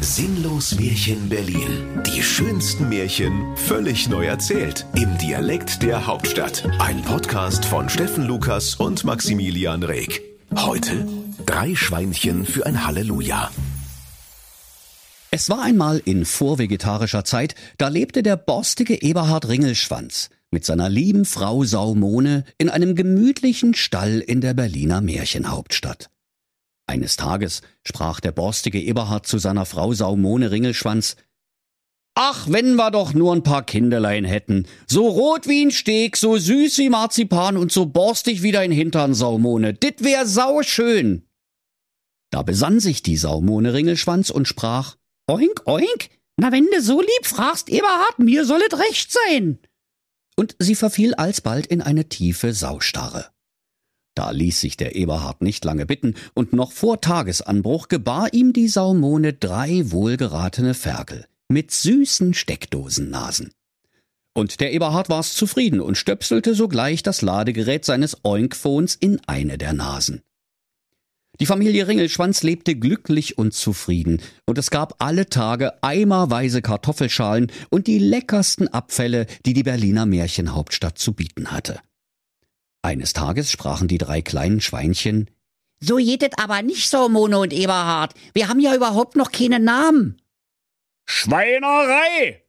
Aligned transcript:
Sinnlos 0.00 0.74
Märchen 0.78 1.28
Berlin. 1.28 2.02
Die 2.06 2.20
schönsten 2.20 2.88
Märchen 2.88 3.56
völlig 3.56 4.08
neu 4.08 4.26
erzählt. 4.26 4.84
Im 4.96 5.16
Dialekt 5.18 5.82
der 5.82 6.06
Hauptstadt. 6.06 6.68
Ein 6.80 7.02
Podcast 7.02 7.64
von 7.64 7.88
Steffen 7.88 8.24
Lukas 8.24 8.74
und 8.74 9.04
Maximilian 9.04 9.84
Reg. 9.84 10.22
Heute 10.56 11.06
drei 11.46 11.74
Schweinchen 11.76 12.44
für 12.46 12.66
ein 12.66 12.84
Halleluja. 12.84 13.50
Es 15.30 15.48
war 15.50 15.62
einmal 15.62 16.02
in 16.04 16.24
vorvegetarischer 16.24 17.24
Zeit, 17.24 17.54
da 17.78 17.88
lebte 17.88 18.22
der 18.22 18.36
borstige 18.36 19.02
Eberhard 19.02 19.48
Ringelschwanz 19.48 20.30
mit 20.50 20.64
seiner 20.64 20.88
lieben 20.88 21.24
Frau 21.24 21.62
Saumone 21.62 22.44
in 22.58 22.70
einem 22.70 22.96
gemütlichen 22.96 23.74
Stall 23.74 24.18
in 24.18 24.40
der 24.40 24.54
Berliner 24.54 25.00
Märchenhauptstadt. 25.00 26.08
Eines 26.96 27.16
Tages 27.16 27.60
sprach 27.84 28.20
der 28.20 28.32
borstige 28.32 28.80
Eberhard 28.80 29.26
zu 29.26 29.36
seiner 29.36 29.66
Frau 29.66 29.92
Saumone 29.92 30.50
Ringelschwanz 30.50 31.16
Ach, 32.14 32.46
wenn 32.48 32.76
wir 32.76 32.90
doch 32.90 33.12
nur 33.12 33.34
ein 33.34 33.42
paar 33.42 33.66
Kinderlein 33.66 34.24
hätten. 34.24 34.66
So 34.86 35.06
rot 35.06 35.46
wie 35.46 35.66
ein 35.66 35.70
Steg, 35.72 36.16
so 36.16 36.38
süß 36.38 36.78
wie 36.78 36.88
Marzipan 36.88 37.58
und 37.58 37.70
so 37.70 37.84
borstig 37.84 38.42
wie 38.42 38.52
dein 38.52 38.72
Hintern, 38.72 39.12
Saumone. 39.12 39.74
Dit 39.74 40.02
wär 40.04 40.24
sauschön. 40.24 41.28
Da 42.30 42.42
besann 42.42 42.80
sich 42.80 43.02
die 43.02 43.18
Saumone 43.18 43.74
Ringelschwanz 43.74 44.30
und 44.30 44.48
sprach 44.48 44.96
Oink, 45.30 45.66
oink, 45.66 46.08
na 46.38 46.50
wenn 46.50 46.66
du 46.72 46.80
so 46.80 47.02
lieb 47.02 47.26
fragst, 47.26 47.68
Eberhard, 47.68 48.18
mir 48.18 48.46
sollet 48.46 48.72
recht 48.72 49.12
sein. 49.12 49.58
Und 50.34 50.56
sie 50.58 50.74
verfiel 50.74 51.12
alsbald 51.12 51.66
in 51.66 51.82
eine 51.82 52.08
tiefe 52.08 52.54
Saustarre. 52.54 53.35
Da 54.16 54.30
ließ 54.30 54.62
sich 54.62 54.78
der 54.78 54.96
Eberhard 54.96 55.42
nicht 55.42 55.64
lange 55.64 55.84
bitten, 55.84 56.14
und 56.34 56.54
noch 56.54 56.72
vor 56.72 57.00
Tagesanbruch 57.02 57.88
gebar 57.88 58.32
ihm 58.32 58.54
die 58.54 58.66
Saumone 58.66 59.34
drei 59.34 59.90
wohlgeratene 59.92 60.72
Ferkel 60.72 61.26
mit 61.48 61.70
süßen 61.70 62.32
Steckdosennasen. 62.32 63.52
Und 64.32 64.60
der 64.60 64.72
Eberhard 64.72 65.10
war's 65.10 65.34
zufrieden 65.34 65.80
und 65.80 65.96
stöpselte 65.98 66.54
sogleich 66.54 67.02
das 67.02 67.20
Ladegerät 67.20 67.84
seines 67.84 68.24
Oinkphones 68.24 68.94
in 68.94 69.20
eine 69.26 69.58
der 69.58 69.74
Nasen. 69.74 70.22
Die 71.38 71.46
Familie 71.46 71.86
Ringelschwanz 71.86 72.42
lebte 72.42 72.74
glücklich 72.74 73.36
und 73.36 73.52
zufrieden, 73.52 74.22
und 74.46 74.56
es 74.56 74.70
gab 74.70 74.94
alle 74.98 75.28
Tage 75.28 75.82
eimerweise 75.82 76.62
Kartoffelschalen 76.62 77.52
und 77.68 77.86
die 77.86 77.98
leckersten 77.98 78.68
Abfälle, 78.68 79.26
die 79.44 79.52
die 79.52 79.62
Berliner 79.62 80.06
Märchenhauptstadt 80.06 80.98
zu 80.98 81.12
bieten 81.12 81.50
hatte. 81.50 81.80
Eines 82.86 83.14
Tages 83.14 83.50
sprachen 83.50 83.88
die 83.88 83.98
drei 83.98 84.22
kleinen 84.22 84.60
Schweinchen 84.60 85.28
So 85.80 85.98
jedet 85.98 86.38
aber 86.38 86.62
nicht 86.62 86.88
so, 86.88 87.08
Mono 87.08 87.42
und 87.42 87.52
Eberhard. 87.52 88.14
Wir 88.32 88.46
haben 88.48 88.60
ja 88.60 88.76
überhaupt 88.76 89.16
noch 89.16 89.32
keinen 89.32 89.64
Namen. 89.64 90.22
Schweinerei! 91.04 92.44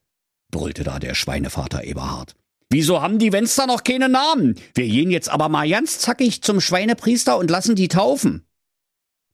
brüllte 0.51 0.83
da 0.83 0.99
der 0.99 1.15
Schweinevater 1.15 1.83
Eberhard. 1.83 2.35
Wieso 2.69 3.01
haben 3.01 3.17
die 3.17 3.33
Wenster 3.33 3.65
noch 3.65 3.83
keine 3.83 4.09
Namen? 4.09 4.53
Wir 4.75 4.85
gehen 4.85 5.09
jetzt 5.09 5.29
aber 5.29 5.49
mal 5.49 5.67
ganz 5.67 5.97
zackig 5.97 6.43
zum 6.43 6.61
Schweinepriester 6.61 7.35
und 7.39 7.49
lassen 7.49 7.73
die 7.73 7.87
taufen. 7.87 8.45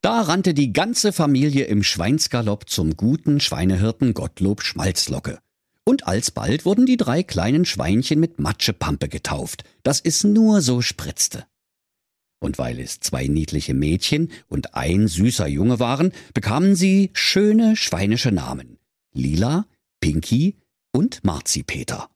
Da 0.01 0.21
rannte 0.21 0.53
die 0.53 0.71
ganze 0.71 1.11
Familie 1.11 1.65
im 1.65 1.83
Schweinsgalopp 1.83 2.69
zum 2.69 2.95
guten 2.95 3.41
Schweinehirten 3.41 4.13
Gottlob 4.13 4.63
Schmalzlocke 4.63 5.42
und 5.85 6.07
alsbald 6.07 6.65
wurden 6.65 6.85
die 6.85 6.97
drei 6.97 7.23
kleinen 7.23 7.65
Schweinchen 7.65 8.19
mit 8.19 8.39
Matschepampe 8.39 9.09
getauft, 9.09 9.63
dass 9.83 9.99
es 9.99 10.23
nur 10.23 10.61
so 10.61 10.81
spritzte. 10.81 11.45
Und 12.39 12.57
weil 12.57 12.79
es 12.79 12.99
zwei 12.99 13.27
niedliche 13.27 13.73
Mädchen 13.73 14.31
und 14.47 14.75
ein 14.75 15.07
süßer 15.07 15.47
Junge 15.47 15.79
waren, 15.79 16.11
bekamen 16.33 16.75
sie 16.75 17.09
schöne 17.13 17.75
schweinische 17.75 18.31
Namen. 18.31 18.77
Lila, 19.13 19.65
Pinky 20.01 20.57
und 20.91 21.23
Marzipeter. 21.23 22.09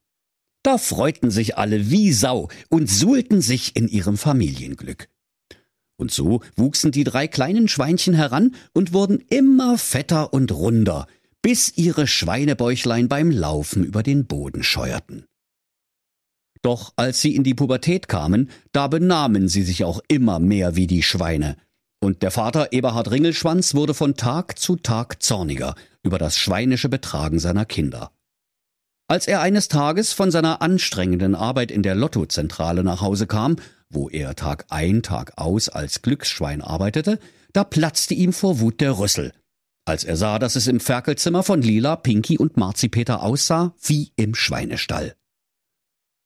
Da 0.63 0.77
freuten 0.77 1.31
sich 1.31 1.57
alle 1.57 1.89
wie 1.89 2.11
Sau 2.11 2.49
und 2.69 2.89
suhlten 2.89 3.41
sich 3.41 3.75
in 3.77 3.87
ihrem 3.87 4.17
Familienglück. 4.17 5.07
Und 5.95 6.11
so 6.11 6.41
wuchsen 6.55 6.91
die 6.91 7.05
drei 7.05 7.27
kleinen 7.27 7.67
Schweinchen 7.67 8.13
heran 8.13 8.53
und 8.73 8.93
wurden 8.93 9.23
immer 9.29 9.77
fetter 9.77 10.33
und 10.33 10.51
runder, 10.51 11.07
bis 11.41 11.77
ihre 11.77 12.07
Schweinebäuchlein 12.07 13.07
beim 13.07 13.31
Laufen 13.31 13.83
über 13.83 14.03
den 14.03 14.25
Boden 14.25 14.63
scheuerten. 14.63 15.25
Doch 16.61 16.93
als 16.95 17.21
sie 17.21 17.35
in 17.35 17.43
die 17.43 17.53
Pubertät 17.53 18.07
kamen, 18.07 18.49
da 18.71 18.87
benahmen 18.87 19.47
sie 19.47 19.63
sich 19.63 19.83
auch 19.83 20.01
immer 20.07 20.39
mehr 20.39 20.75
wie 20.75 20.87
die 20.87 21.03
Schweine, 21.03 21.55
und 21.99 22.21
der 22.21 22.31
Vater 22.31 22.73
Eberhard 22.73 23.11
Ringelschwanz 23.11 23.73
wurde 23.73 23.93
von 23.93 24.15
Tag 24.15 24.59
zu 24.59 24.75
Tag 24.75 25.21
zorniger 25.23 25.75
über 26.03 26.17
das 26.17 26.37
schweinische 26.37 26.89
Betragen 26.89 27.39
seiner 27.39 27.65
Kinder. 27.65 28.11
Als 29.07 29.27
er 29.27 29.41
eines 29.41 29.69
Tages 29.69 30.13
von 30.13 30.31
seiner 30.31 30.61
anstrengenden 30.61 31.33
Arbeit 31.33 31.71
in 31.71 31.81
der 31.81 31.95
Lottozentrale 31.95 32.83
nach 32.83 33.01
Hause 33.01 33.25
kam, 33.25 33.55
wo 33.89 34.09
er 34.09 34.35
Tag 34.35 34.65
ein, 34.69 35.01
Tag 35.01 35.33
aus 35.37 35.69
als 35.69 36.01
Glücksschwein 36.01 36.61
arbeitete, 36.61 37.19
da 37.53 37.63
platzte 37.63 38.13
ihm 38.13 38.33
vor 38.33 38.59
Wut 38.59 38.81
der 38.81 38.99
Rüssel, 38.99 39.31
als 39.87 40.03
er 40.03 40.17
sah, 40.17 40.37
dass 40.37 40.55
es 40.55 40.67
im 40.67 40.79
Ferkelzimmer 40.79 41.43
von 41.43 41.61
Lila, 41.61 41.95
Pinky 41.95 42.37
und 42.37 42.57
Marzipeter 42.57 43.23
aussah 43.23 43.73
wie 43.81 44.11
im 44.17 44.35
Schweinestall. 44.35 45.15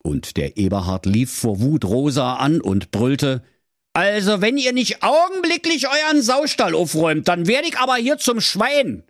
Und 0.04 0.36
der 0.38 0.58
Eberhard 0.58 1.06
lief 1.06 1.32
vor 1.32 1.62
Wut 1.62 1.86
Rosa 1.86 2.38
an 2.38 2.60
und 2.60 2.90
brüllte 2.90 3.44
Also, 3.94 4.42
wenn 4.42 4.58
ihr 4.58 4.74
nicht 4.74 5.04
augenblicklich 5.04 5.88
euren 5.88 6.24
Saustall 6.24 6.74
aufräumt, 6.74 7.28
dann 7.28 7.46
werde 7.46 7.68
ich 7.68 7.78
aber 7.78 7.96
hier 7.98 8.18
zum 8.18 8.42
Schwein. 8.42 9.04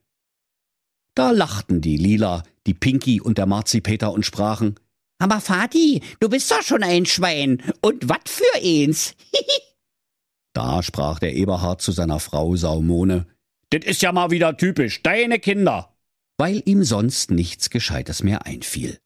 Da 1.15 1.31
lachten 1.31 1.79
die 1.79 1.97
Lila, 1.97 2.43
die 2.67 2.73
Pinky 2.73 3.21
und 3.21 3.37
der 3.37 3.45
Marzipeter 3.45 4.11
und 4.11 4.25
sprachen 4.25 4.75
Aber 5.17 5.39
Vati, 5.39 6.01
du 6.19 6.27
bist 6.27 6.51
doch 6.51 6.61
schon 6.61 6.83
ein 6.83 7.05
Schwein. 7.05 7.63
Und 7.81 8.09
wat 8.09 8.27
für 8.27 8.43
eins? 8.55 9.15
da 10.53 10.83
sprach 10.83 11.19
der 11.19 11.35
Eberhard 11.35 11.81
zu 11.81 11.93
seiner 11.93 12.19
Frau 12.19 12.57
Saumone 12.57 13.27
das 13.71 13.85
ist 13.85 14.01
ja 14.01 14.11
mal 14.11 14.31
wieder 14.31 14.57
typisch, 14.57 15.01
deine 15.01 15.39
Kinder. 15.39 15.95
Weil 16.37 16.61
ihm 16.65 16.83
sonst 16.83 17.31
nichts 17.31 17.69
Gescheites 17.69 18.21
mehr 18.23 18.45
einfiel. 18.45 18.99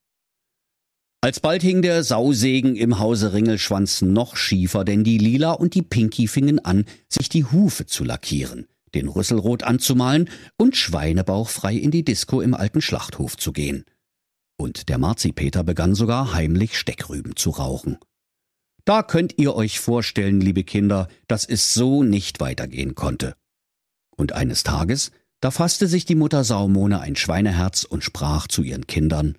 Alsbald 1.22 1.64
hing 1.64 1.82
der 1.82 2.04
Sausegen 2.04 2.76
im 2.76 3.00
Hause 3.00 3.34
Ringelschwanz 3.34 4.02
noch 4.02 4.36
schiefer, 4.36 4.84
denn 4.84 5.04
die 5.04 5.18
Lila 5.18 5.54
und 5.54 5.74
die 5.74 5.82
Pinky 5.82 6.28
fingen 6.28 6.60
an, 6.64 6.86
sich 7.10 7.30
die 7.30 7.46
Hufe 7.46 7.86
zu 7.86 8.04
lackieren, 8.04 8.68
den 8.94 9.08
Rüssel 9.08 9.40
rot 9.40 9.64
anzumalen 9.64 10.30
und 10.58 10.76
schweinebauchfrei 10.76 11.74
in 11.74 11.92
die 11.92 12.06
Disco 12.06 12.42
im 12.42 12.54
alten 12.54 12.82
Schlachthof 12.82 13.38
zu 13.38 13.54
gehen. 13.54 13.86
Und 14.58 14.88
der 14.90 14.98
Marzipeter 14.98 15.64
begann 15.64 15.96
sogar 15.96 16.34
heimlich 16.34 16.78
Steckrüben 16.78 17.36
zu 17.36 17.50
rauchen. 17.50 17.98
Da 18.86 19.02
könnt 19.02 19.34
ihr 19.38 19.56
euch 19.56 19.80
vorstellen, 19.80 20.40
liebe 20.40 20.64
Kinder, 20.64 21.08
dass 21.28 21.46
es 21.46 21.74
so 21.74 22.04
nicht 22.04 22.40
weitergehen 22.40 22.94
konnte. 22.94 23.36
Und 24.18 24.34
eines 24.34 24.64
Tages, 24.64 25.12
da 25.42 25.52
fasste 25.52 25.88
sich 25.88 26.06
die 26.06 26.16
Mutter 26.16 26.44
Saumone 26.44 27.00
ein 27.00 27.16
Schweineherz 27.16 27.84
und 27.84 28.04
sprach 28.04 28.48
zu 28.48 28.64
ihren 28.64 28.88
Kindern 28.88 29.38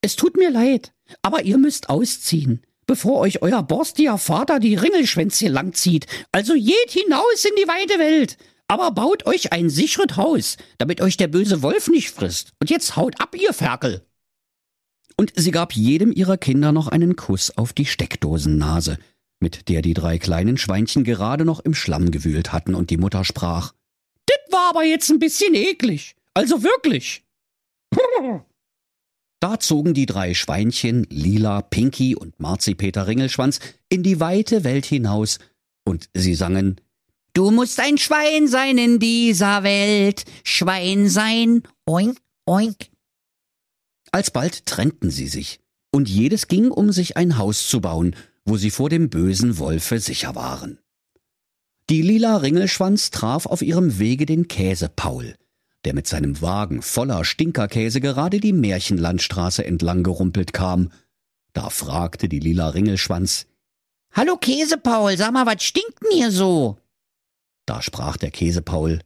Es 0.00 0.16
tut 0.16 0.36
mir 0.36 0.50
leid, 0.50 0.92
aber 1.22 1.42
ihr 1.42 1.58
müsst 1.58 1.90
ausziehen, 1.90 2.62
bevor 2.86 3.20
euch 3.20 3.42
euer 3.42 3.62
borstiger 3.62 4.18
Vater 4.18 4.60
die 4.60 4.76
Ringelschwänzchen 4.76 5.52
langzieht. 5.52 6.06
Also 6.32 6.54
geht 6.54 6.90
hinaus 6.90 7.44
in 7.44 7.54
die 7.56 7.68
weite 7.68 7.98
Welt, 7.98 8.38
aber 8.68 8.92
baut 8.92 9.26
euch 9.26 9.52
ein 9.52 9.68
sicheres 9.68 10.16
Haus, 10.16 10.56
damit 10.78 11.00
euch 11.00 11.16
der 11.16 11.28
böse 11.28 11.62
Wolf 11.62 11.88
nicht 11.88 12.10
frisst. 12.10 12.52
Und 12.60 12.70
jetzt 12.70 12.96
haut 12.96 13.20
ab, 13.20 13.34
ihr 13.36 13.52
Ferkel. 13.52 14.06
Und 15.16 15.32
sie 15.36 15.50
gab 15.50 15.74
jedem 15.74 16.12
ihrer 16.12 16.38
Kinder 16.38 16.72
noch 16.72 16.88
einen 16.88 17.16
Kuss 17.16 17.56
auf 17.56 17.72
die 17.72 17.84
Steckdosennase, 17.84 18.98
mit 19.40 19.68
der 19.68 19.82
die 19.82 19.92
drei 19.92 20.18
kleinen 20.18 20.56
Schweinchen 20.56 21.04
gerade 21.04 21.44
noch 21.44 21.60
im 21.60 21.74
Schlamm 21.74 22.10
gewühlt 22.10 22.52
hatten, 22.52 22.74
und 22.74 22.90
die 22.90 22.96
Mutter 22.96 23.24
sprach 23.24 23.74
war 24.52 24.70
aber 24.70 24.84
jetzt 24.84 25.10
ein 25.10 25.18
bisschen 25.18 25.54
eklig. 25.54 26.14
Also 26.34 26.62
wirklich. 26.62 27.24
Da 29.42 29.58
zogen 29.58 29.94
die 29.94 30.04
drei 30.04 30.34
Schweinchen, 30.34 31.06
Lila, 31.08 31.62
Pinky 31.62 32.14
und 32.14 32.38
Marzipeter 32.38 33.06
Ringelschwanz, 33.06 33.58
in 33.88 34.02
die 34.02 34.20
weite 34.20 34.64
Welt 34.64 34.84
hinaus, 34.84 35.38
und 35.84 36.10
sie 36.12 36.34
sangen 36.34 36.78
Du 37.32 37.50
musst 37.50 37.80
ein 37.80 37.96
Schwein 37.96 38.48
sein 38.48 38.76
in 38.76 38.98
dieser 38.98 39.62
Welt, 39.62 40.24
Schwein 40.44 41.08
sein, 41.08 41.62
oink, 41.86 42.18
oink. 42.44 42.90
Alsbald 44.12 44.66
trennten 44.66 45.10
sie 45.10 45.28
sich, 45.28 45.60
und 45.90 46.08
jedes 46.08 46.48
ging, 46.48 46.70
um 46.70 46.92
sich 46.92 47.16
ein 47.16 47.38
Haus 47.38 47.68
zu 47.68 47.80
bauen, 47.80 48.16
wo 48.44 48.56
sie 48.56 48.70
vor 48.70 48.90
dem 48.90 49.08
bösen 49.08 49.58
Wolfe 49.58 50.00
sicher 50.00 50.34
waren. 50.34 50.80
Die 51.90 52.02
lila 52.02 52.36
Ringelschwanz 52.36 53.10
traf 53.10 53.46
auf 53.46 53.62
ihrem 53.62 53.98
Wege 53.98 54.24
den 54.24 54.46
Käsepaul, 54.46 55.34
der 55.84 55.92
mit 55.92 56.06
seinem 56.06 56.40
Wagen 56.40 56.82
voller 56.82 57.24
Stinkerkäse 57.24 58.00
gerade 58.00 58.38
die 58.38 58.52
Märchenlandstraße 58.52 59.64
entlang 59.64 60.04
gerumpelt 60.04 60.52
kam. 60.52 60.92
Da 61.52 61.68
fragte 61.68 62.28
die 62.28 62.38
lila 62.38 62.68
Ringelschwanz 62.68 63.48
Hallo 64.12 64.36
Käsepaul, 64.36 65.16
sag 65.16 65.32
mal, 65.32 65.46
was 65.46 65.64
stinkt 65.64 66.00
denn 66.00 66.16
hier 66.16 66.30
so? 66.30 66.78
Da 67.66 67.82
sprach 67.82 68.16
der 68.18 68.30
Käsepaul 68.30 69.00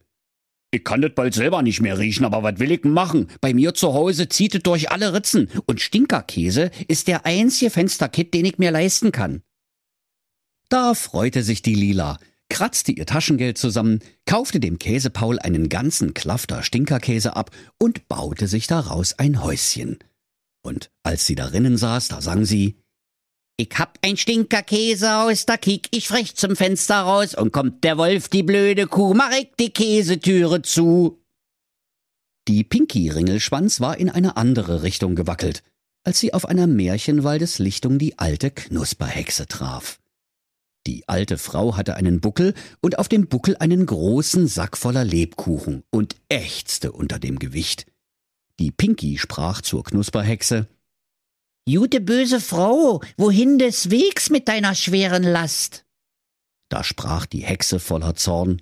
Ich 0.70 0.84
kann 0.84 1.00
das 1.00 1.14
bald 1.14 1.32
selber 1.32 1.62
nicht 1.62 1.80
mehr 1.80 1.98
riechen, 1.98 2.26
aber 2.26 2.42
was 2.42 2.58
will 2.58 2.70
ich 2.70 2.82
denn 2.82 2.92
machen? 2.92 3.28
Bei 3.40 3.54
mir 3.54 3.72
zu 3.72 3.94
Hause 3.94 4.28
zieht 4.28 4.56
es 4.56 4.62
durch 4.62 4.90
alle 4.90 5.14
Ritzen 5.14 5.48
und 5.64 5.80
Stinkerkäse 5.80 6.70
ist 6.86 7.08
der 7.08 7.24
einzige 7.24 7.70
Fensterkit, 7.70 8.34
den 8.34 8.44
ich 8.44 8.58
mir 8.58 8.72
leisten 8.72 9.10
kann. 9.10 9.40
Da 10.68 10.92
freute 10.92 11.42
sich 11.42 11.62
die 11.62 11.74
Lila, 11.74 12.18
kratzte 12.54 12.92
ihr 12.92 13.04
Taschengeld 13.04 13.58
zusammen, 13.58 13.98
kaufte 14.26 14.60
dem 14.60 14.78
Käsepaul 14.78 15.40
einen 15.40 15.68
ganzen 15.68 16.14
Klafter 16.14 16.62
Stinkerkäse 16.62 17.34
ab 17.34 17.50
und 17.80 18.06
baute 18.06 18.46
sich 18.46 18.68
daraus 18.68 19.18
ein 19.18 19.42
Häuschen. 19.42 19.98
Und 20.62 20.92
als 21.02 21.26
sie 21.26 21.34
darinnen 21.34 21.76
saß, 21.76 22.06
da 22.08 22.20
sang 22.20 22.44
sie 22.44 22.78
ich 23.56 23.70
hab 23.76 23.98
ein 24.02 24.16
Stinkerkäsehaus, 24.16 25.46
da 25.46 25.56
kick 25.56 25.88
ich 25.90 26.06
frech 26.06 26.36
zum 26.36 26.54
Fenster 26.54 27.00
raus 27.00 27.34
und 27.34 27.52
kommt 27.52 27.82
der 27.82 27.98
Wolf, 27.98 28.28
die 28.28 28.44
blöde 28.44 28.86
Kuh, 28.86 29.14
mach 29.14 29.32
ich 29.32 29.50
die 29.58 29.70
Käsetüre 29.70 30.62
zu. 30.62 31.20
Die 32.46 32.62
Pinky 32.62 33.10
Ringelschwanz 33.10 33.80
war 33.80 33.98
in 33.98 34.10
eine 34.10 34.36
andere 34.36 34.84
Richtung 34.84 35.16
gewackelt, 35.16 35.64
als 36.04 36.20
sie 36.20 36.32
auf 36.32 36.46
einer 36.46 36.68
Märchenwaldeslichtung 36.68 37.98
die 37.98 38.18
alte 38.18 38.52
Knusperhexe 38.52 39.48
traf. 39.48 39.98
Die 40.86 41.08
alte 41.08 41.38
Frau 41.38 41.76
hatte 41.76 41.96
einen 41.96 42.20
Buckel 42.20 42.54
und 42.80 42.98
auf 42.98 43.08
dem 43.08 43.28
Buckel 43.28 43.56
einen 43.56 43.86
großen 43.86 44.46
Sack 44.48 44.76
voller 44.76 45.04
Lebkuchen 45.04 45.82
und 45.90 46.16
ächzte 46.28 46.92
unter 46.92 47.18
dem 47.18 47.38
Gewicht. 47.38 47.86
Die 48.58 48.70
Pinky 48.70 49.18
sprach 49.18 49.62
zur 49.62 49.82
Knusperhexe 49.84 50.68
Jute 51.66 52.02
böse 52.02 52.40
Frau, 52.40 53.00
wohin 53.16 53.58
des 53.58 53.90
Wegs 53.90 54.28
mit 54.28 54.48
deiner 54.48 54.74
schweren 54.74 55.22
Last? 55.22 55.86
Da 56.68 56.84
sprach 56.84 57.24
die 57.24 57.42
Hexe 57.42 57.80
voller 57.80 58.14
Zorn. 58.14 58.60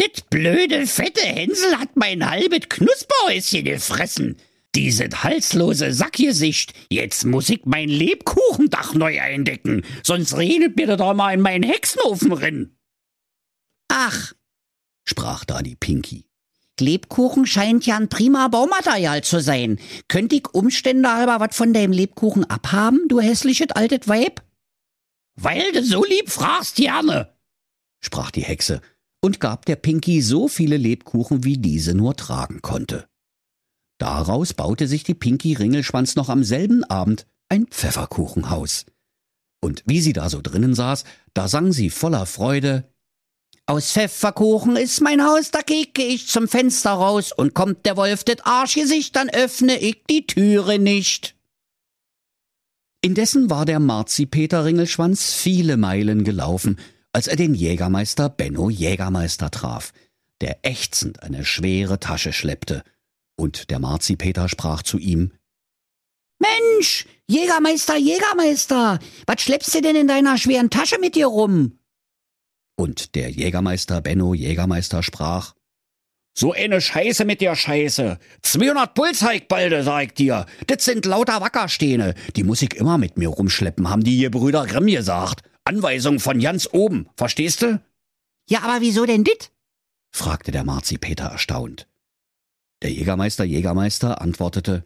Dit 0.00 0.28
blöde, 0.30 0.88
fette 0.88 1.20
Hänsel 1.20 1.78
hat 1.78 1.96
mein 1.96 2.28
halbet 2.28 2.68
Knusperhäuschen 2.68 3.64
gefressen. 3.64 4.36
Dieses 4.74 5.22
halslose 5.22 5.92
Sackgesicht, 5.92 6.72
jetzt 6.90 7.26
muss 7.26 7.50
ich 7.50 7.60
mein 7.66 7.90
Lebkuchendach 7.90 8.94
neu 8.94 9.20
eindecken, 9.20 9.84
sonst 10.02 10.36
redet 10.36 10.76
mir 10.76 10.96
da 10.96 11.12
mal 11.12 11.34
in 11.34 11.40
meinen 11.40 11.62
Hexenofen 11.62 12.32
rin. 12.32 12.76
Ach, 13.88 14.32
sprach 15.04 15.44
da 15.44 15.60
die 15.60 15.76
Pinky. 15.76 16.24
Lebkuchen 16.80 17.46
scheint 17.46 17.86
ja 17.86 17.96
ein 17.96 18.08
prima 18.08 18.48
Baumaterial 18.48 19.22
zu 19.22 19.40
sein. 19.40 19.78
Könnt 20.08 20.32
ich 20.32 20.48
Umstände 20.52 21.12
halber 21.12 21.38
was 21.38 21.54
von 21.54 21.72
deinem 21.72 21.92
Lebkuchen 21.92 22.44
abhaben, 22.44 23.08
du 23.08 23.20
hässliches 23.20 23.70
altes 23.70 24.08
Weib? 24.08 24.42
Weil 25.36 25.70
du 25.72 25.84
so 25.84 26.04
lieb 26.04 26.30
fragst, 26.30 26.76
gerne, 26.76 27.36
sprach 28.00 28.30
die 28.30 28.42
Hexe 28.42 28.80
und 29.20 29.38
gab 29.38 29.66
der 29.66 29.76
Pinky 29.76 30.22
so 30.22 30.48
viele 30.48 30.76
Lebkuchen, 30.76 31.44
wie 31.44 31.58
diese 31.58 31.94
nur 31.94 32.16
tragen 32.16 32.62
konnte. 32.62 33.08
Daraus 34.02 34.52
baute 34.52 34.88
sich 34.88 35.04
die 35.04 35.14
Pinky 35.14 35.54
Ringelschwanz 35.54 36.16
noch 36.16 36.28
am 36.28 36.42
selben 36.42 36.82
Abend 36.82 37.24
ein 37.48 37.68
Pfefferkuchenhaus. 37.68 38.84
Und 39.60 39.84
wie 39.86 40.00
sie 40.00 40.12
da 40.12 40.28
so 40.28 40.40
drinnen 40.42 40.74
saß, 40.74 41.04
da 41.34 41.46
sang 41.46 41.70
sie 41.70 41.88
voller 41.88 42.26
Freude 42.26 42.82
aus 43.66 43.92
Pfefferkuchen 43.92 44.74
ist 44.74 45.02
mein 45.02 45.22
Haus, 45.22 45.52
da 45.52 45.62
kicke 45.62 46.02
ich 46.02 46.26
zum 46.26 46.48
Fenster 46.48 46.90
raus 46.90 47.30
und 47.30 47.54
kommt 47.54 47.86
der 47.86 47.96
Wolf 47.96 48.24
det 48.24 48.44
Arschgesicht, 48.44 49.14
dann 49.14 49.30
öffne 49.30 49.78
ich 49.78 50.02
die 50.10 50.26
Türe 50.26 50.80
nicht. 50.80 51.36
Indessen 53.02 53.50
war 53.50 53.66
der 53.66 53.78
Marzipeter 53.78 54.64
Ringelschwanz 54.64 55.32
viele 55.32 55.76
Meilen 55.76 56.24
gelaufen, 56.24 56.80
als 57.12 57.28
er 57.28 57.36
den 57.36 57.54
Jägermeister 57.54 58.28
Benno 58.28 58.68
Jägermeister 58.68 59.52
traf, 59.52 59.92
der 60.40 60.58
ächzend 60.62 61.22
eine 61.22 61.44
schwere 61.44 62.00
Tasche 62.00 62.32
schleppte. 62.32 62.82
Und 63.36 63.70
der 63.70 63.78
Marzipeter 63.78 64.48
sprach 64.48 64.82
zu 64.82 64.98
ihm, 64.98 65.32
Mensch, 66.38 67.06
Jägermeister, 67.28 67.96
Jägermeister, 67.96 68.98
was 69.26 69.42
schleppst 69.42 69.74
du 69.74 69.80
denn 69.80 69.96
in 69.96 70.08
deiner 70.08 70.36
schweren 70.38 70.70
Tasche 70.70 70.98
mit 70.98 71.14
dir 71.14 71.26
rum? 71.26 71.78
Und 72.76 73.14
der 73.14 73.30
Jägermeister 73.30 74.00
Benno 74.00 74.34
Jägermeister 74.34 75.02
sprach, 75.02 75.54
so 76.34 76.52
eine 76.52 76.80
Scheiße 76.80 77.24
mit 77.24 77.42
der 77.42 77.54
Scheiße. 77.54 78.18
200 78.40 78.94
Pulsheik 78.94 79.48
balde, 79.48 79.82
sag 79.82 80.04
ich 80.04 80.14
dir. 80.14 80.46
Das 80.66 80.84
sind 80.84 81.04
lauter 81.04 81.40
Wackersteine. 81.42 82.14
Die 82.36 82.42
muss 82.42 82.62
ich 82.62 82.74
immer 82.74 82.96
mit 82.96 83.18
mir 83.18 83.28
rumschleppen, 83.28 83.90
haben 83.90 84.02
die 84.02 84.16
ihr 84.16 84.30
Brüder 84.30 84.66
Grimm 84.66 84.86
gesagt. 84.86 85.42
Anweisung 85.64 86.20
von 86.20 86.40
ganz 86.40 86.68
oben, 86.72 87.08
verstehst 87.16 87.62
du? 87.62 87.80
Ja, 88.48 88.62
aber 88.62 88.80
wieso 88.80 89.04
denn 89.04 89.24
dit? 89.24 89.52
fragte 90.10 90.50
der 90.52 90.64
Marzipeter 90.64 91.26
erstaunt. 91.26 91.86
Der 92.82 92.90
Jägermeister 92.90 93.44
Jägermeister 93.44 94.20
antwortete, 94.20 94.84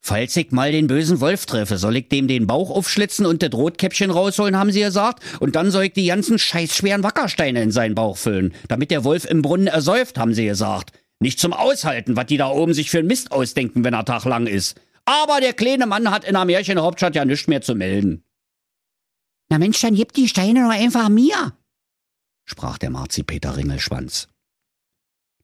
Falls 0.00 0.36
ich 0.36 0.52
mal 0.52 0.70
den 0.72 0.86
bösen 0.86 1.20
Wolf 1.20 1.46
treffe, 1.46 1.76
soll 1.76 1.96
ich 1.96 2.08
dem 2.08 2.28
den 2.28 2.46
Bauch 2.46 2.70
aufschlitzen 2.70 3.26
und 3.26 3.42
das 3.42 3.52
Rotkäppchen 3.52 4.10
rausholen, 4.10 4.56
haben 4.56 4.72
sie 4.72 4.80
gesagt, 4.80 5.22
und 5.40 5.56
dann 5.56 5.70
soll 5.70 5.84
ich 5.84 5.92
die 5.92 6.06
ganzen 6.06 6.38
scheißschweren 6.38 7.02
Wackersteine 7.02 7.62
in 7.62 7.72
seinen 7.72 7.94
Bauch 7.94 8.16
füllen, 8.16 8.54
damit 8.68 8.90
der 8.90 9.04
Wolf 9.04 9.24
im 9.24 9.42
Brunnen 9.42 9.66
ersäuft, 9.66 10.18
haben 10.18 10.34
sie 10.34 10.46
gesagt. 10.46 10.92
Nicht 11.20 11.40
zum 11.40 11.52
Aushalten, 11.52 12.16
was 12.16 12.26
die 12.26 12.36
da 12.36 12.48
oben 12.48 12.74
sich 12.74 12.90
für 12.90 13.00
ein 13.00 13.06
Mist 13.06 13.32
ausdenken, 13.32 13.82
wenn 13.82 13.94
er 13.94 14.04
Tag 14.04 14.24
lang 14.24 14.46
ist. 14.46 14.80
Aber 15.04 15.40
der 15.40 15.52
kleine 15.52 15.86
Mann 15.86 16.10
hat 16.10 16.24
in 16.24 16.34
der 16.34 16.44
Märchenhauptstadt 16.44 17.16
ja 17.16 17.24
nichts 17.24 17.48
mehr 17.48 17.60
zu 17.60 17.74
melden. 17.74 18.22
Na 19.48 19.58
Mensch, 19.58 19.80
dann 19.80 19.94
gib 19.94 20.12
die 20.12 20.28
Steine 20.28 20.62
doch 20.62 20.70
einfach 20.70 21.08
mir, 21.08 21.54
sprach 22.44 22.78
der 22.78 22.90
Marzipeter 22.90 23.56
Ringelschwanz. 23.56 24.28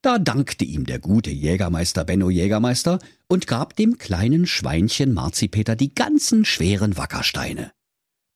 Da 0.05 0.19
dankte 0.19 0.67
ihm 0.67 0.85
der 0.85 0.99
gute 0.99 1.31
Jägermeister 1.31 2.05
Benno 2.05 2.29
Jägermeister 2.29 2.99
und 3.27 3.47
gab 3.47 3.75
dem 3.75 3.97
kleinen 3.97 4.47
Schweinchen 4.47 5.15
Marzipeter 5.15 5.77
die 5.77 5.95
ganzen 5.95 6.45
schweren 6.45 6.99
Wackersteine. 6.99 7.73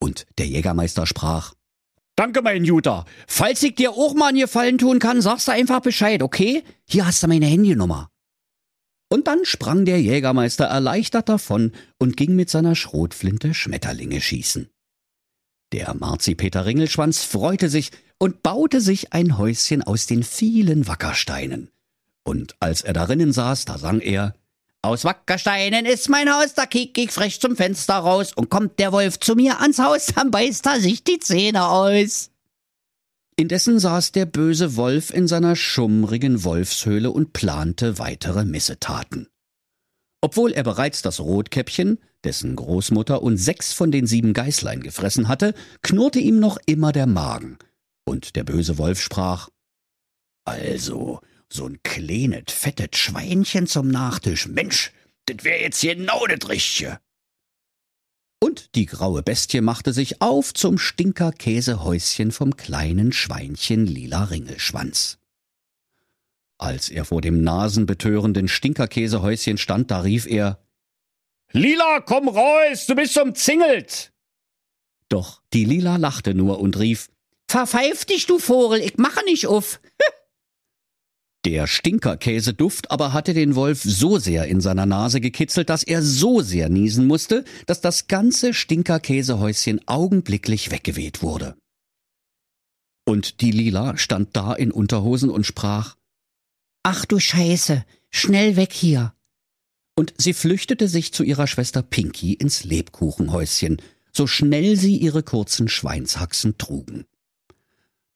Und 0.01 0.25
der 0.39 0.47
Jägermeister 0.47 1.07
sprach, 1.07 1.53
Danke, 2.17 2.41
mein 2.41 2.65
Juter. 2.65 3.05
Falls 3.27 3.63
ich 3.63 3.75
dir 3.75 3.91
auch 3.91 4.15
mal 4.15 4.29
einen 4.29 4.39
Gefallen 4.39 4.79
tun 4.79 4.99
kann, 4.99 5.21
sagst 5.21 5.49
du 5.49 5.53
einfach 5.53 5.81
Bescheid, 5.81 6.23
okay? 6.23 6.65
Hier 6.89 7.07
hast 7.07 7.23
du 7.23 7.29
meine 7.29 7.45
Handynummer. 7.45 8.09
Und 9.11 9.27
dann 9.27 9.45
sprang 9.45 9.85
der 9.85 10.01
Jägermeister 10.01 10.65
erleichtert 10.65 11.29
davon 11.29 11.73
und 11.99 12.17
ging 12.17 12.35
mit 12.35 12.49
seiner 12.49 12.77
Schrotflinte 12.77 13.53
Schmetterlinge 13.53 14.23
schießen. 14.23 14.71
Der 15.73 15.93
Marzipeter 15.93 16.65
Ringelschwanz 16.65 17.25
freute 17.25 17.69
sich 17.69 17.91
und 18.19 18.43
baute 18.43 18.81
sich 18.81 19.13
ein 19.13 19.39
Häuschen 19.39 19.83
aus 19.83 20.07
den 20.07 20.23
vielen 20.23 20.87
Wackersteinen. 20.87 21.71
Und 22.25 22.57
als 22.61 22.83
er 22.83 22.93
darinnen 22.93 23.33
saß, 23.33 23.65
da 23.65 23.79
sang 23.79 24.01
er 24.01 24.35
Aus 24.83 25.05
Wackersteinen 25.05 25.87
ist 25.87 26.09
mein 26.09 26.31
Haus, 26.33 26.55
da 26.55 26.67
kick 26.67 26.99
ich 26.99 27.11
frech 27.11 27.41
zum 27.41 27.57
Fenster 27.57 27.95
raus, 27.95 28.33
und 28.35 28.51
kommt 28.51 28.79
der 28.79 28.93
Wolf 28.93 29.19
zu 29.19 29.35
mir 29.35 29.61
ans 29.61 29.79
Haus, 29.79 30.07
dann 30.15 30.31
beißt 30.31 30.67
er 30.67 30.81
sich 30.81 31.03
die 31.05 31.19
Zähne 31.19 31.67
aus. 31.67 32.31
Indessen 33.37 33.79
saß 33.79 34.13
der 34.13 34.27
böse 34.27 34.77
Wolf 34.77 35.11
in 35.11 35.29
seiner 35.29 35.55
schummrigen 35.55 36.43
Wolfshöhle 36.43 37.11
und 37.11 37.33
plante 37.33 37.99
weitere 37.99 38.45
Missetaten. 38.45 39.29
Obwohl 40.21 40.53
er 40.53 40.65
bereits 40.65 41.03
das 41.03 41.21
Rotkäppchen, 41.21 41.99
dessen 42.25 42.57
Großmutter 42.57 43.23
und 43.23 43.37
sechs 43.37 43.73
von 43.73 43.93
den 43.93 44.07
sieben 44.07 44.33
Geißlein 44.33 44.81
gefressen 44.81 45.29
hatte, 45.29 45.55
knurrte 45.83 46.19
ihm 46.19 46.41
noch 46.41 46.59
immer 46.67 46.91
der 46.91 47.07
Magen. 47.07 47.59
Und 48.09 48.37
der 48.37 48.45
böse 48.45 48.79
Wolf 48.79 49.03
sprach, 49.03 49.51
Also, 50.47 51.21
so'n 51.53 51.79
kleines, 51.83 52.45
fettes 52.49 52.99
Schweinchen 52.99 53.67
zum 53.67 53.89
Nachtisch, 53.89 54.49
Mensch, 54.49 54.93
das 55.27 55.45
wär 55.45 55.61
jetzt 55.61 55.83
genau 55.83 56.27
das 56.27 56.49
Richtige. 56.49 57.01
Und 58.41 58.75
die 58.77 58.87
graue 58.87 59.23
Bestie 59.23 59.61
machte 59.61 59.93
sich 59.93 60.23
auf 60.23 60.55
zum 60.55 60.79
Stinkerkäsehäuschen 60.79 62.33
vom 62.33 62.57
kleinen 62.57 63.13
Schweinchen 63.13 63.85
Lila 63.87 64.25
Ringelschwanz. 64.25 65.19
Als 66.57 66.89
er 66.89 67.05
vor 67.05 67.21
dem 67.21 67.43
nasenbetörenden 67.43 68.49
Stinkerkäsehäuschen 68.49 69.59
stand, 69.59 69.91
da 69.91 70.01
rief 70.01 70.25
er 70.25 70.65
Lila, 71.53 72.01
komm 72.01 72.29
raus, 72.29 72.87
du 72.87 72.95
bist 72.95 73.19
umzingelt. 73.19 74.15
Doch 75.11 75.43
die 75.53 75.67
Lila 75.67 75.97
lachte 75.97 76.33
nur 76.33 76.59
und 76.61 76.79
rief 76.79 77.11
Verpfeif 77.49 78.05
dich, 78.05 78.27
du 78.27 78.39
Vogel, 78.39 78.81
ich 78.81 78.99
mache 78.99 79.25
nicht 79.25 79.47
auf. 79.47 79.81
Der 81.47 81.67
Stinkerkäseduft 81.67 82.91
aber 82.91 83.15
hatte 83.15 83.33
den 83.33 83.55
Wolf 83.55 83.83
so 83.83 84.19
sehr 84.19 84.47
in 84.47 84.61
seiner 84.61 84.85
Nase 84.85 85.21
gekitzelt, 85.21 85.71
dass 85.71 85.83
er 85.83 86.03
so 86.03 86.43
sehr 86.43 86.69
niesen 86.69 87.07
musste, 87.07 87.45
dass 87.67 87.81
das 87.81 88.07
ganze 88.07 88.53
Stinkerkäsehäuschen 88.53 89.81
augenblicklich 89.87 90.71
weggeweht 90.71 91.23
wurde. 91.23 91.57
Und 93.07 93.41
die 93.41 93.53
Lila 93.53 93.97
stand 93.97 94.37
da 94.37 94.53
in 94.53 94.71
Unterhosen 94.71 95.31
und 95.31 95.47
sprach 95.47 95.97
Ach 96.83 97.07
du 97.07 97.19
Scheiße, 97.19 97.85
schnell 98.11 98.57
weg 98.57 98.73
hier. 98.73 99.15
Und 99.97 100.13
sie 100.19 100.35
flüchtete 100.35 100.87
sich 100.87 101.15
zu 101.15 101.23
ihrer 101.23 101.47
Schwester 101.47 101.83
Pinky 101.83 102.35
ins 102.35 102.65
Lebkuchenhäuschen, 102.65 103.81
so 104.13 104.27
schnell 104.27 104.77
sie 104.77 104.97
ihre 104.97 105.23
kurzen 105.23 105.69
Schweinshaxen 105.69 106.59
trugen. 106.59 107.07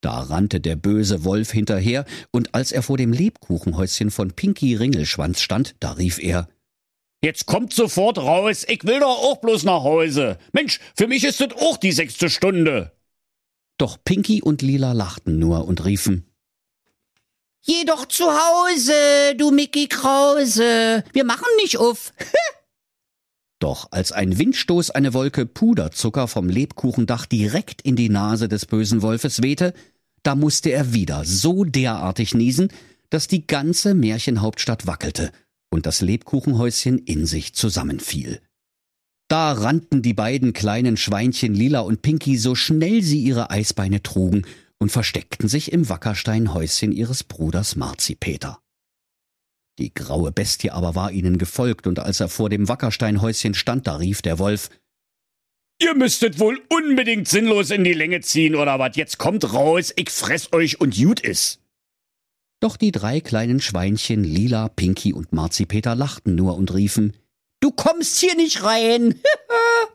Da 0.03 0.21
rannte 0.21 0.61
der 0.61 0.77
böse 0.77 1.25
Wolf 1.25 1.53
hinterher, 1.53 2.05
und 2.33 2.55
als 2.55 2.73
er 2.73 2.83
vor 2.83 2.99
dem 2.99 3.13
Lebkuchenhäuschen 3.13 4.11
von 4.11 4.33
Pinky 4.33 4.75
Ringelschwanz 4.75 5.41
stand, 5.41 5.77
da 5.81 5.93
rief 5.93 6.19
er 6.19 6.49
Jetzt 7.25 7.47
kommt 7.47 7.73
sofort 7.73 8.19
raus, 8.19 8.67
ich 8.69 8.83
will 8.83 8.99
doch 8.99 9.23
auch 9.23 9.41
bloß 9.41 9.63
nach 9.63 9.85
Hause. 9.85 10.39
Mensch, 10.53 10.81
für 10.97 11.07
mich 11.07 11.23
ist 11.23 11.41
es 11.41 11.53
auch 11.53 11.77
die 11.77 11.93
sechste 11.93 12.29
Stunde. 12.29 12.91
Doch 13.79 13.97
Pinky 14.05 14.43
und 14.43 14.61
Lila 14.61 14.93
lachten 14.93 15.39
nur 15.39 15.67
und 15.67 15.85
riefen 15.85 16.27
Geh 17.65 17.85
doch 17.85 18.07
zu 18.07 18.25
Hause, 18.25 19.37
du 19.37 19.53
Mickey 19.53 19.87
Krause. 19.87 21.05
Wir 21.13 21.25
machen 21.25 21.47
nicht 21.59 21.79
auf. 21.79 22.13
Doch 23.61 23.87
als 23.93 24.11
ein 24.11 24.37
Windstoß 24.37 24.91
eine 24.91 25.15
Wolke 25.15 25.47
Puderzucker 25.47 26.27
vom 26.27 26.49
Lebkuchendach 26.49 27.27
direkt 27.27 27.81
in 27.83 27.95
die 27.95 28.09
Nase 28.09 28.49
des 28.49 28.67
bösen 28.67 29.03
Wolfes 29.03 29.41
wehte, 29.41 29.75
da 30.23 30.35
musste 30.35 30.71
er 30.71 30.93
wieder 30.93 31.25
so 31.25 31.65
derartig 31.65 32.35
niesen, 32.35 32.69
dass 33.11 33.29
die 33.29 33.47
ganze 33.47 33.95
Märchenhauptstadt 33.95 34.87
wackelte 34.87 35.33
und 35.71 35.87
das 35.87 36.01
Lebkuchenhäuschen 36.01 36.99
in 36.99 37.27
sich 37.27 37.55
zusammenfiel. 37.55 38.41
Da 39.29 39.53
rannten 39.53 40.03
die 40.03 40.15
beiden 40.15 40.53
kleinen 40.53 40.97
Schweinchen 40.97 41.55
Lila 41.55 41.81
und 41.81 42.03
Pinky 42.03 42.37
so 42.37 42.55
schnell 42.55 43.03
sie 43.03 43.21
ihre 43.21 43.51
Eisbeine 43.51 44.03
trugen 44.03 44.45
und 44.79 44.91
versteckten 44.91 45.49
sich 45.49 45.73
im 45.73 45.89
Wackersteinhäuschen 45.89 46.93
ihres 46.93 47.25
Bruders 47.25 47.77
Marzipeter. 47.77 48.59
Die 49.79 49.95
graue 49.95 50.33
Bestie 50.33 50.71
aber 50.71 50.95
war 50.95 51.13
ihnen 51.13 51.39
gefolgt, 51.39 51.87
und 51.87 51.99
als 51.99 52.21
er 52.21 52.29
vor 52.29 52.51
dem 52.51 52.69
Wackersteinhäuschen 52.69 53.55
stand, 53.55 53.87
da 53.87 53.97
rief 53.97 54.21
der 54.21 54.39
Wolf 54.39 54.69
Ihr 55.83 55.95
müsstet 55.97 56.39
wohl 56.39 56.63
unbedingt 56.69 57.27
sinnlos 57.27 57.71
in 57.71 57.83
die 57.83 57.93
Länge 57.93 58.21
ziehen, 58.21 58.55
oder 58.55 58.79
wat? 58.79 58.97
Jetzt 58.97 59.19
kommt 59.19 59.53
raus, 59.53 59.93
ich 59.97 60.11
fress 60.11 60.53
euch 60.53 60.81
und 60.81 60.97
gut 60.97 61.19
is. 61.19 61.59
Doch 62.61 62.77
die 62.77 62.93
drei 62.93 63.21
kleinen 63.21 63.61
Schweinchen 63.61 64.23
Lila, 64.23 64.69
Pinky 64.69 65.13
und 65.13 65.33
Marzipeter 65.33 65.97
lachten 65.97 66.37
nur 66.37 66.57
und 66.57 66.73
riefen 66.73 67.17
Du 67.59 67.73
kommst 67.73 68.21
hier 68.21 68.37
nicht 68.37 68.63
rein. 68.63 69.21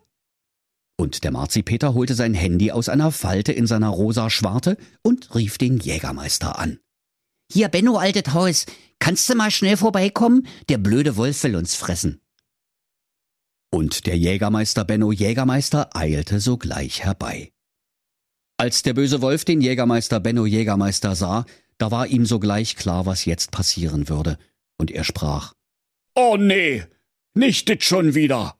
und 0.98 1.24
der 1.24 1.32
Marzipeter 1.32 1.94
holte 1.94 2.16
sein 2.16 2.34
Handy 2.34 2.72
aus 2.72 2.90
einer 2.90 3.12
Falte 3.12 3.54
in 3.54 3.66
seiner 3.66 3.90
rosa 3.90 4.30
Schwarte 4.30 4.78
und 5.04 5.36
rief 5.36 5.58
den 5.58 5.78
Jägermeister 5.78 6.60
an. 6.60 6.80
Hier, 7.50 7.70
Benno, 7.70 7.98
altet 7.98 8.34
Haus, 8.34 8.66
kannst 9.00 9.30
du 9.30 9.36
mal 9.36 9.52
schnell 9.52 9.78
vorbeikommen? 9.78 10.48
Der 10.68 10.80
blöde 10.80 11.16
Wolf 11.16 11.42
will 11.44 11.56
uns 11.56 11.76
fressen. 11.76 12.20
Und 13.72 14.06
der 14.06 14.18
Jägermeister 14.18 14.86
Benno 14.86 15.12
Jägermeister 15.12 15.96
eilte 15.96 16.40
sogleich 16.40 17.04
herbei. 17.04 17.52
Als 18.58 18.82
der 18.82 18.94
böse 18.94 19.22
Wolf 19.22 19.46
den 19.46 19.62
Jägermeister 19.62 20.20
Benno 20.20 20.46
Jägermeister 20.46 21.16
sah, 21.16 21.46
da 21.78 21.92
war 21.92 22.08
ihm 22.08 22.26
sogleich 22.26 22.76
klar, 22.76 23.06
was 23.06 23.26
jetzt 23.26 23.52
passieren 23.52 24.10
würde, 24.10 24.38
und 24.78 24.90
er 24.90 25.04
sprach 25.04 25.54
Oh 26.16 26.38
nee, 26.38 26.84
nicht 27.36 27.70
dit 27.70 27.84
schon 27.84 28.16
wieder. 28.16 28.58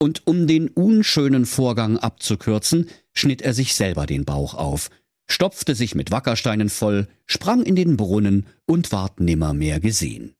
Und 0.00 0.26
um 0.26 0.48
den 0.48 0.68
unschönen 0.68 1.46
Vorgang 1.46 1.98
abzukürzen, 1.98 2.90
schnitt 3.12 3.42
er 3.42 3.54
sich 3.54 3.74
selber 3.74 4.06
den 4.06 4.24
Bauch 4.24 4.54
auf, 4.54 4.90
stopfte 5.28 5.74
sich 5.74 5.94
mit 5.94 6.10
Wackersteinen 6.10 6.68
voll, 6.68 7.06
sprang 7.26 7.62
in 7.62 7.76
den 7.76 7.96
Brunnen 7.96 8.46
und 8.66 8.90
ward 8.90 9.20
nimmermehr 9.20 9.78
gesehen. 9.78 10.34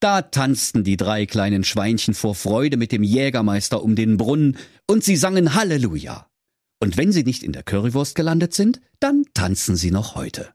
Da 0.00 0.22
tanzten 0.22 0.82
die 0.82 0.96
drei 0.96 1.26
kleinen 1.26 1.62
Schweinchen 1.62 2.14
vor 2.14 2.34
Freude 2.34 2.78
mit 2.78 2.90
dem 2.90 3.02
Jägermeister 3.02 3.82
um 3.82 3.94
den 3.94 4.16
Brunnen, 4.16 4.56
und 4.86 5.04
sie 5.04 5.16
sangen 5.16 5.54
Halleluja. 5.54 6.26
Und 6.82 6.96
wenn 6.96 7.12
sie 7.12 7.22
nicht 7.22 7.42
in 7.42 7.52
der 7.52 7.62
Currywurst 7.62 8.14
gelandet 8.14 8.54
sind, 8.54 8.80
dann 8.98 9.24
tanzen 9.34 9.76
sie 9.76 9.90
noch 9.90 10.14
heute. 10.14 10.54